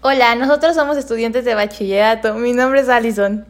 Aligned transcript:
Hola, 0.00 0.34
nosotros 0.36 0.74
somos 0.74 0.96
estudiantes 0.96 1.44
de 1.44 1.54
bachillerato. 1.54 2.34
Mi 2.36 2.54
nombre 2.54 2.80
es 2.80 2.88
Allison. 2.88 3.44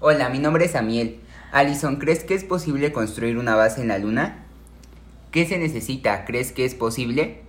Hola, 0.00 0.28
mi 0.28 0.40
nombre 0.40 0.64
es 0.64 0.74
Amiel. 0.74 1.20
Allison, 1.52 1.94
¿crees 1.96 2.24
que 2.24 2.34
es 2.34 2.42
posible 2.42 2.92
construir 2.92 3.38
una 3.38 3.54
base 3.54 3.82
en 3.82 3.88
la 3.88 3.98
Luna? 3.98 4.46
¿Qué 5.30 5.46
se 5.46 5.58
necesita? 5.58 6.24
¿Crees 6.24 6.50
que 6.50 6.64
es 6.64 6.74
posible? 6.74 7.45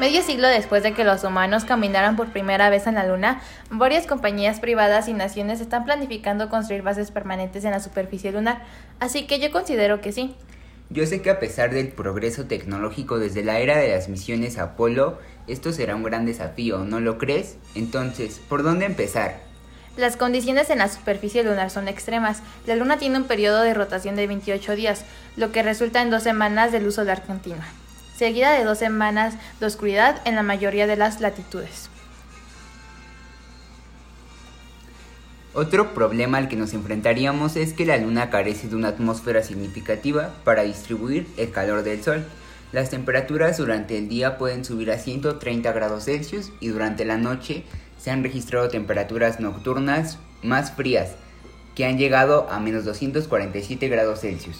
Medio 0.00 0.22
siglo 0.22 0.48
después 0.48 0.82
de 0.82 0.94
que 0.94 1.04
los 1.04 1.24
humanos 1.24 1.66
caminaran 1.66 2.16
por 2.16 2.32
primera 2.32 2.70
vez 2.70 2.86
en 2.86 2.94
la 2.94 3.06
Luna, 3.06 3.42
varias 3.68 4.06
compañías 4.06 4.58
privadas 4.58 5.08
y 5.08 5.12
naciones 5.12 5.60
están 5.60 5.84
planificando 5.84 6.48
construir 6.48 6.80
bases 6.80 7.10
permanentes 7.10 7.66
en 7.66 7.72
la 7.72 7.80
superficie 7.80 8.32
lunar, 8.32 8.64
así 8.98 9.26
que 9.26 9.38
yo 9.40 9.50
considero 9.50 10.00
que 10.00 10.12
sí. 10.12 10.34
Yo 10.88 11.04
sé 11.04 11.20
que 11.20 11.28
a 11.28 11.38
pesar 11.38 11.74
del 11.74 11.88
progreso 11.88 12.46
tecnológico 12.46 13.18
desde 13.18 13.44
la 13.44 13.58
era 13.58 13.76
de 13.76 13.90
las 13.90 14.08
misiones 14.08 14.56
Apolo, 14.56 15.18
esto 15.46 15.70
será 15.70 15.96
un 15.96 16.02
gran 16.02 16.24
desafío, 16.24 16.78
¿no 16.78 16.98
lo 16.98 17.18
crees? 17.18 17.58
Entonces, 17.74 18.40
¿por 18.48 18.62
dónde 18.62 18.86
empezar? 18.86 19.40
Las 19.98 20.16
condiciones 20.16 20.70
en 20.70 20.78
la 20.78 20.88
superficie 20.88 21.44
lunar 21.44 21.68
son 21.68 21.88
extremas. 21.88 22.42
La 22.66 22.74
Luna 22.74 22.96
tiene 22.96 23.18
un 23.18 23.24
periodo 23.24 23.60
de 23.60 23.74
rotación 23.74 24.16
de 24.16 24.26
28 24.26 24.76
días, 24.76 25.04
lo 25.36 25.52
que 25.52 25.62
resulta 25.62 26.00
en 26.00 26.08
dos 26.08 26.22
semanas 26.22 26.72
de 26.72 26.80
luz 26.80 26.94
solar 26.94 27.22
continua 27.22 27.66
seguida 28.20 28.52
de 28.52 28.64
dos 28.64 28.76
semanas 28.76 29.34
de 29.60 29.66
oscuridad 29.66 30.20
en 30.26 30.34
la 30.34 30.42
mayoría 30.42 30.86
de 30.86 30.94
las 30.94 31.22
latitudes. 31.22 31.88
Otro 35.54 35.94
problema 35.94 36.36
al 36.36 36.48
que 36.48 36.54
nos 36.54 36.74
enfrentaríamos 36.74 37.56
es 37.56 37.72
que 37.72 37.86
la 37.86 37.96
Luna 37.96 38.28
carece 38.28 38.68
de 38.68 38.76
una 38.76 38.88
atmósfera 38.88 39.42
significativa 39.42 40.34
para 40.44 40.64
distribuir 40.64 41.28
el 41.38 41.50
calor 41.50 41.82
del 41.82 42.04
Sol. 42.04 42.26
Las 42.72 42.90
temperaturas 42.90 43.56
durante 43.56 43.96
el 43.96 44.10
día 44.10 44.36
pueden 44.36 44.66
subir 44.66 44.90
a 44.90 44.98
130 44.98 45.72
grados 45.72 46.04
Celsius 46.04 46.52
y 46.60 46.68
durante 46.68 47.06
la 47.06 47.16
noche 47.16 47.64
se 47.98 48.10
han 48.10 48.22
registrado 48.22 48.68
temperaturas 48.68 49.40
nocturnas 49.40 50.18
más 50.42 50.72
frías, 50.72 51.12
que 51.74 51.86
han 51.86 51.96
llegado 51.96 52.50
a 52.50 52.60
menos 52.60 52.84
247 52.84 53.88
grados 53.88 54.20
Celsius. 54.20 54.58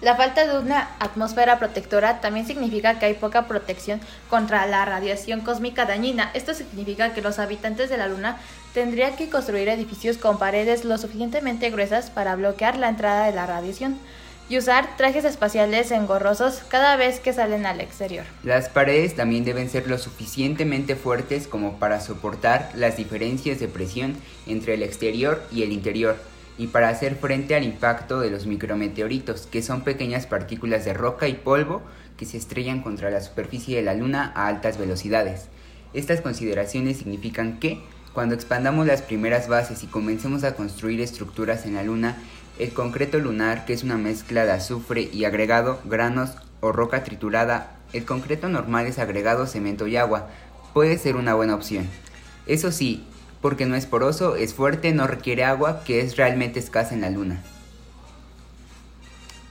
La 0.00 0.16
falta 0.16 0.46
de 0.46 0.58
una 0.58 0.88
atmósfera 0.98 1.58
protectora 1.58 2.22
también 2.22 2.46
significa 2.46 2.98
que 2.98 3.04
hay 3.04 3.14
poca 3.14 3.46
protección 3.46 4.00
contra 4.30 4.66
la 4.66 4.86
radiación 4.86 5.42
cósmica 5.42 5.84
dañina. 5.84 6.30
Esto 6.32 6.54
significa 6.54 7.12
que 7.12 7.20
los 7.20 7.38
habitantes 7.38 7.90
de 7.90 7.98
la 7.98 8.08
Luna 8.08 8.38
tendrían 8.72 9.14
que 9.16 9.28
construir 9.28 9.68
edificios 9.68 10.16
con 10.16 10.38
paredes 10.38 10.86
lo 10.86 10.96
suficientemente 10.96 11.68
gruesas 11.68 12.08
para 12.08 12.34
bloquear 12.34 12.78
la 12.78 12.88
entrada 12.88 13.26
de 13.26 13.32
la 13.32 13.44
radiación 13.44 13.98
y 14.48 14.56
usar 14.56 14.96
trajes 14.96 15.26
espaciales 15.26 15.90
engorrosos 15.90 16.62
cada 16.68 16.96
vez 16.96 17.20
que 17.20 17.34
salen 17.34 17.66
al 17.66 17.80
exterior. 17.82 18.24
Las 18.42 18.70
paredes 18.70 19.14
también 19.14 19.44
deben 19.44 19.68
ser 19.68 19.86
lo 19.86 19.98
suficientemente 19.98 20.96
fuertes 20.96 21.46
como 21.46 21.78
para 21.78 22.00
soportar 22.00 22.70
las 22.74 22.96
diferencias 22.96 23.60
de 23.60 23.68
presión 23.68 24.16
entre 24.46 24.74
el 24.74 24.82
exterior 24.82 25.42
y 25.52 25.62
el 25.62 25.72
interior 25.72 26.16
y 26.58 26.68
para 26.68 26.88
hacer 26.88 27.16
frente 27.16 27.54
al 27.54 27.64
impacto 27.64 28.20
de 28.20 28.30
los 28.30 28.46
micrometeoritos, 28.46 29.46
que 29.46 29.62
son 29.62 29.82
pequeñas 29.82 30.26
partículas 30.26 30.84
de 30.84 30.94
roca 30.94 31.28
y 31.28 31.34
polvo 31.34 31.82
que 32.16 32.26
se 32.26 32.36
estrellan 32.36 32.82
contra 32.82 33.10
la 33.10 33.20
superficie 33.20 33.76
de 33.76 33.82
la 33.82 33.94
Luna 33.94 34.32
a 34.34 34.46
altas 34.46 34.76
velocidades. 34.76 35.48
Estas 35.94 36.20
consideraciones 36.20 36.98
significan 36.98 37.58
que, 37.58 37.82
cuando 38.12 38.34
expandamos 38.34 38.86
las 38.86 39.02
primeras 39.02 39.48
bases 39.48 39.82
y 39.82 39.86
comencemos 39.86 40.44
a 40.44 40.54
construir 40.54 41.00
estructuras 41.00 41.64
en 41.64 41.74
la 41.74 41.82
Luna, 41.82 42.18
el 42.58 42.72
concreto 42.74 43.18
lunar, 43.18 43.64
que 43.64 43.72
es 43.72 43.82
una 43.82 43.96
mezcla 43.96 44.44
de 44.44 44.52
azufre 44.52 45.08
y 45.12 45.24
agregado, 45.24 45.80
granos 45.86 46.32
o 46.60 46.72
roca 46.72 47.04
triturada, 47.04 47.78
el 47.94 48.04
concreto 48.04 48.48
normal 48.48 48.86
es 48.86 48.98
agregado 48.98 49.46
cemento 49.46 49.86
y 49.86 49.96
agua, 49.96 50.28
puede 50.74 50.98
ser 50.98 51.16
una 51.16 51.34
buena 51.34 51.54
opción. 51.54 51.88
Eso 52.46 52.70
sí, 52.70 53.04
porque 53.40 53.66
no 53.66 53.76
es 53.76 53.86
poroso, 53.86 54.36
es 54.36 54.54
fuerte, 54.54 54.92
no 54.92 55.06
requiere 55.06 55.44
agua, 55.44 55.82
que 55.84 56.00
es 56.00 56.16
realmente 56.16 56.58
escasa 56.58 56.94
en 56.94 57.00
la 57.00 57.10
Luna. 57.10 57.42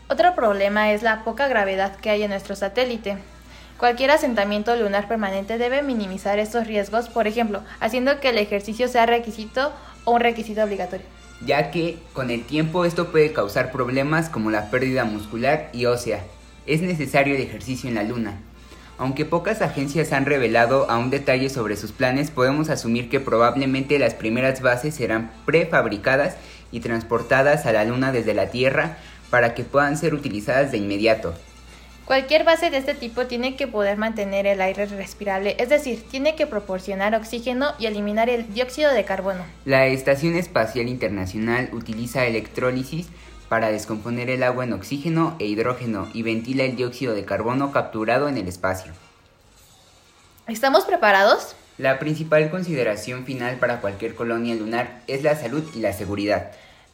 Otro 0.10 0.34
problema 0.36 0.92
es 0.92 1.04
la 1.04 1.24
poca 1.24 1.48
gravedad 1.48 1.96
que 1.98 2.10
hay 2.10 2.24
en 2.24 2.32
nuestro 2.32 2.56
satélite. 2.56 3.18
Cualquier 3.78 4.12
asentamiento 4.12 4.76
lunar 4.76 5.08
permanente 5.08 5.58
debe 5.58 5.82
minimizar 5.84 6.40
estos 6.40 6.68
riesgos, 6.68 7.10
por 7.10 7.28
ejemplo, 7.28 7.62
haciendo 7.80 8.20
que 8.20 8.30
el 8.30 8.38
ejercicio 8.38 8.88
sea 8.88 9.06
requisito 9.06 9.72
o 10.06 10.12
un 10.12 10.20
requisito 10.20 10.64
obligatorio. 10.64 11.06
Ya 11.46 11.72
que 11.72 11.98
con 12.14 12.32
el 12.32 12.44
tiempo 12.44 12.84
esto 12.84 13.12
puede 13.12 13.32
causar 13.32 13.72
problemas 13.72 14.30
como 14.30 14.52
la 14.52 14.70
pérdida 14.70 15.06
muscular 15.06 15.70
y 15.72 15.86
ósea. 15.86 16.24
Es 16.66 16.82
necesario 16.82 17.36
el 17.36 17.42
ejercicio 17.42 17.88
en 17.88 17.96
la 17.96 18.04
Luna, 18.04 18.42
aunque 19.00 19.24
pocas 19.24 19.62
agencias 19.62 20.12
han 20.12 20.26
revelado 20.26 20.92
aún 20.92 21.10
detalles 21.10 21.54
sobre 21.54 21.78
sus 21.78 21.94
planes, 21.94 22.32
podemos 22.32 22.70
asumir 22.70 23.10
que 23.10 23.22
probablemente 23.22 23.98
las 23.98 24.14
primeras 24.14 24.62
bases 24.62 24.94
serán 24.94 25.32
prefabricadas 25.46 26.36
y 26.70 26.82
transportadas 26.82 27.66
a 27.66 27.72
la 27.72 27.86
Luna 27.86 28.12
desde 28.12 28.34
la 28.34 28.48
Tierra 28.48 28.98
para 29.30 29.56
que 29.56 29.64
puedan 29.64 29.98
ser 29.98 30.14
utilizadas 30.14 30.74
de 30.74 30.80
inmediato. 30.80 31.34
Cualquier 32.04 32.44
base 32.44 32.72
de 32.72 32.78
este 32.78 32.94
tipo 32.94 33.26
tiene 33.28 33.56
que 33.56 33.68
poder 33.68 33.98
mantener 33.98 34.46
el 34.48 34.60
aire 34.60 34.86
respirable, 34.88 35.56
es 35.60 35.70
decir, 35.70 36.04
tiene 36.10 36.36
que 36.36 36.48
proporcionar 36.48 37.16
oxígeno 37.16 37.68
y 37.80 37.86
eliminar 37.86 38.30
el 38.30 38.54
dióxido 38.54 38.92
de 38.94 39.06
carbono. 39.06 39.46
La 39.64 39.86
Estación 39.86 40.36
Espacial 40.36 40.90
Internacional 40.90 41.70
utiliza 41.72 42.26
electrólisis 42.26 43.08
para 43.50 43.72
descomponer 43.72 44.30
el 44.30 44.44
agua 44.44 44.64
en 44.64 44.74
oxígeno 44.74 45.36
e 45.40 45.46
hidrógeno 45.46 46.08
y 46.14 46.22
ventila 46.22 46.64
el 46.64 46.76
dióxido 46.76 47.16
de 47.16 47.26
carbono 47.26 47.72
capturado 47.72 48.30
en 48.30 48.38
el 48.38 48.48
espacio. 48.48 48.94
¿Estamos 50.48 50.86
preparados? 50.86 51.56
La 51.78 51.98
principal 52.00 52.50
consideración 52.50 53.26
final 53.26 53.58
para 53.58 53.82
cualquier 53.82 54.16
colonia 54.16 54.56
lunar 54.56 55.02
es 55.08 55.24
la 55.24 55.36
salud 55.36 55.64
y 55.76 55.80
la 55.80 55.94
seguridad. 55.94 56.52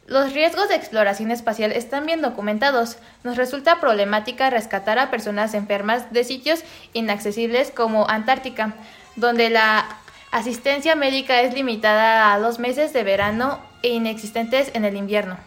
Los 0.08 0.34
riesgos 0.34 0.70
de 0.70 0.76
exploración 0.76 1.32
espacial 1.32 1.72
están 1.72 2.06
bien 2.06 2.22
documentados. 2.22 2.98
Nos 3.24 3.38
resulta 3.38 3.80
problemática 3.80 4.52
rescatar 4.52 5.00
a 5.00 5.10
personas 5.10 5.56
enfermas 5.56 6.14
de 6.14 6.24
sitios 6.24 6.64
inaccesibles 6.94 7.72
como 7.72 8.08
Antártica, 8.08 8.76
donde 9.16 9.50
la 9.50 9.98
asistencia 10.32 10.96
médica 10.96 11.42
es 11.42 11.56
limitada 11.56 12.34
a 12.34 12.40
dos 12.40 12.60
meses 12.60 12.94
de 12.94 13.04
verano 13.04 13.60
e 13.82 13.90
inexistentes 13.90 14.70
en 14.76 14.86
el 14.86 14.96
invierno. 14.96 15.38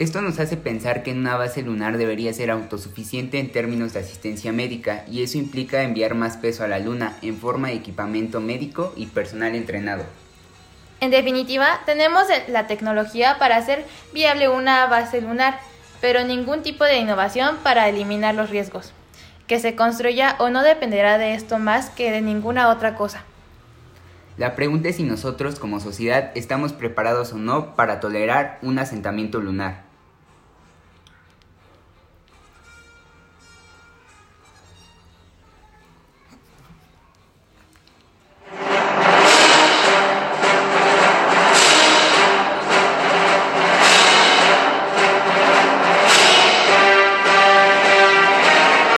Esto 0.00 0.22
nos 0.22 0.40
hace 0.40 0.56
pensar 0.56 1.02
que 1.02 1.12
una 1.12 1.36
base 1.36 1.60
lunar 1.60 1.98
debería 1.98 2.32
ser 2.32 2.50
autosuficiente 2.50 3.38
en 3.38 3.52
términos 3.52 3.92
de 3.92 4.00
asistencia 4.00 4.50
médica 4.50 5.04
y 5.06 5.22
eso 5.22 5.36
implica 5.36 5.82
enviar 5.82 6.14
más 6.14 6.38
peso 6.38 6.64
a 6.64 6.68
la 6.68 6.78
Luna 6.78 7.18
en 7.20 7.36
forma 7.36 7.68
de 7.68 7.74
equipamiento 7.74 8.40
médico 8.40 8.94
y 8.96 9.04
personal 9.04 9.54
entrenado. 9.54 10.04
En 11.00 11.10
definitiva, 11.10 11.80
tenemos 11.84 12.22
la 12.48 12.66
tecnología 12.66 13.36
para 13.38 13.58
hacer 13.58 13.84
viable 14.14 14.48
una 14.48 14.86
base 14.86 15.20
lunar, 15.20 15.60
pero 16.00 16.24
ningún 16.24 16.62
tipo 16.62 16.84
de 16.84 16.96
innovación 16.96 17.58
para 17.62 17.86
eliminar 17.86 18.34
los 18.34 18.48
riesgos. 18.48 18.94
Que 19.46 19.60
se 19.60 19.76
construya 19.76 20.36
o 20.38 20.48
no 20.48 20.62
dependerá 20.62 21.18
de 21.18 21.34
esto 21.34 21.58
más 21.58 21.90
que 21.90 22.10
de 22.10 22.22
ninguna 22.22 22.70
otra 22.70 22.94
cosa. 22.94 23.22
La 24.38 24.54
pregunta 24.54 24.88
es 24.88 24.96
si 24.96 25.02
nosotros 25.02 25.58
como 25.58 25.78
sociedad 25.78 26.30
estamos 26.34 26.72
preparados 26.72 27.34
o 27.34 27.36
no 27.36 27.76
para 27.76 28.00
tolerar 28.00 28.58
un 28.62 28.78
asentamiento 28.78 29.40
lunar. 29.40 29.89